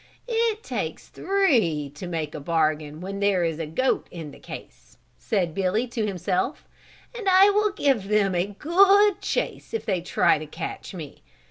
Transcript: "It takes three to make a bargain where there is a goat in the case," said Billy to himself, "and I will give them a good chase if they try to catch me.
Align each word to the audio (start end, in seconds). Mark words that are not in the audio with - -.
"It 0.27 0.63
takes 0.63 1.09
three 1.09 1.87
to 1.93 2.07
make 2.07 2.33
a 2.33 2.39
bargain 2.39 3.01
where 3.01 3.13
there 3.13 3.43
is 3.43 3.59
a 3.59 3.67
goat 3.67 4.07
in 4.09 4.31
the 4.31 4.39
case," 4.39 4.97
said 5.19 5.53
Billy 5.53 5.85
to 5.89 6.07
himself, 6.07 6.67
"and 7.15 7.29
I 7.29 7.51
will 7.51 7.71
give 7.71 8.07
them 8.07 8.33
a 8.33 8.47
good 8.47 9.21
chase 9.21 9.75
if 9.75 9.85
they 9.85 10.01
try 10.01 10.39
to 10.39 10.47
catch 10.47 10.95
me. 10.95 11.21